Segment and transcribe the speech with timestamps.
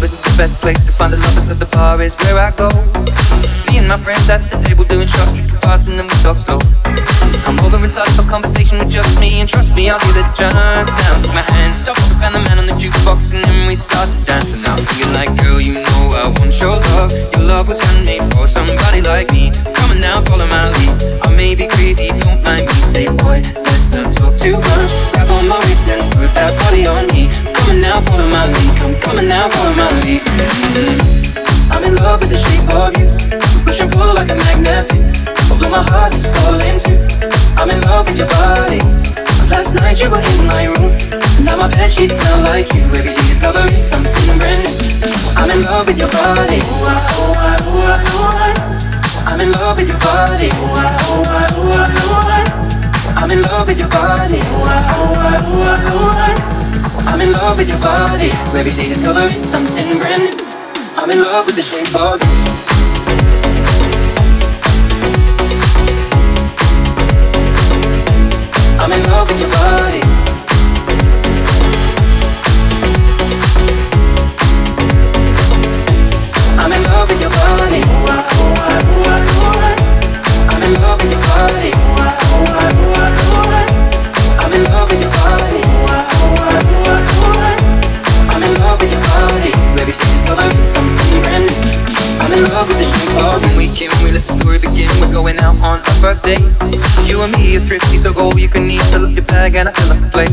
[0.00, 2.50] club is the best place to find the lovers, so the bar is where I
[2.56, 2.68] go.
[3.68, 6.40] Me and my friends at the table doing shots, drinking fast, and then we talk
[6.40, 6.56] slow.
[7.44, 10.16] Come over and start up a conversation with just me, and trust me, I'll it
[10.16, 10.88] a chance.
[10.88, 14.08] Down, take my hand, stop, and the man on the jukebox, and then we start
[14.08, 14.56] to dance.
[14.56, 17.12] And I'm singing like, girl, you know I want your love.
[17.36, 19.52] Your love was handmade for somebody like me.
[19.52, 20.96] Come on now, follow my lead.
[21.24, 22.76] I may be crazy, don't mind me.
[22.80, 24.92] Say, boy, let's not talk too much.
[25.12, 27.28] Grab on my waist and put that body on me.
[27.52, 28.69] Come on now, follow my lead.
[29.08, 30.22] On now, follow my lead.
[31.72, 33.06] I'm in love with the shape of you.
[33.64, 34.86] Push and pull like a magnet.
[35.50, 36.98] Although my heart is falling too.
[37.56, 38.80] I'm in love with your body.
[39.50, 40.92] Last night you were in my room.
[41.44, 42.84] Now my bed sheets smell like you.
[42.98, 44.74] Every day discovering something brand new.
[45.36, 46.60] I'm in love with your body.
[46.60, 49.32] Ooh, ah, ooh, ah, ooh, ah, ooh, ah.
[49.32, 50.50] I'm in love with your body.
[50.50, 53.22] Ooh, ah, ooh, ah, ooh, ah, ooh, ah.
[53.22, 54.38] I'm in love with your body.
[54.38, 56.29] Ooh, ah, ooh, ah, ooh, ah, ooh, ah.
[57.10, 58.30] I'm in love with your body.
[58.56, 60.30] Every day discovering something brand new.
[60.96, 62.59] I'm in love with the shape of you.
[95.40, 96.44] Out on our first date.
[97.08, 98.82] You and me are thrifty, so go you can eat.
[98.92, 100.32] Fill up your bag and I fill up the plate.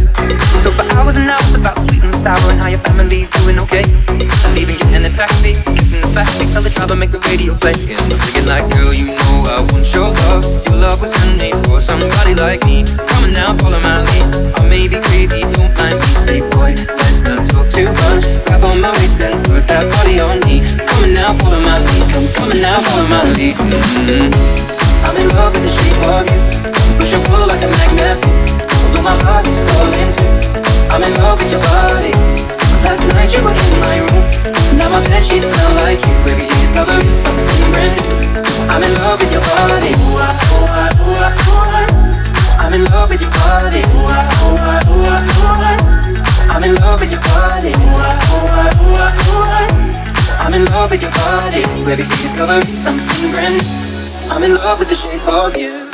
[0.64, 3.88] Talk for hours and hours about sweet and sour and how your family's doing okay.
[4.12, 7.76] And even getting a taxi, kissing the backseat, tell the driver make the radio play.
[7.88, 10.44] And I'm thinking like, girl, you know I want your love.
[10.68, 12.84] Your love was handmade for somebody like me.
[12.84, 14.28] Come on now, follow my lead.
[14.60, 16.10] I may be crazy, don't mind me.
[16.14, 18.28] Say, boy, let's not talk too much.
[18.46, 20.62] Grab on my waist and put that body on me.
[20.84, 22.04] Come on now, follow my lead.
[22.12, 23.56] Come, come on now, follow my lead.
[23.56, 24.77] Mm-hmm.
[25.08, 26.40] I'm in love with the shape of you.
[27.00, 27.16] Push
[27.48, 28.20] like a magnet.
[28.84, 30.28] Although my heart is falling too.
[30.92, 32.12] I'm in love with your body.
[32.84, 34.24] Last night you were in my room.
[34.76, 36.16] Now my bed sheets smell like you.
[37.16, 38.44] Something brand new.
[38.68, 39.96] I'm in love with your body.
[39.96, 42.60] Ooh, ah, ooh, ah.
[42.60, 43.80] I'm in love with your body.
[43.80, 46.52] Ooh, ah, ooh, ah.
[46.52, 47.72] I'm in love with your body.
[47.72, 50.44] Ooh, ah, ooh, ah.
[50.44, 51.64] I'm in love with your body.
[52.76, 53.87] Something brand new.
[54.30, 55.87] I'm in love with the shape of you.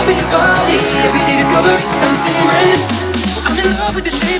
[0.00, 0.78] Love with your body.
[1.04, 2.80] Every day discovering something brand new.
[3.44, 4.39] I'm in love with the shape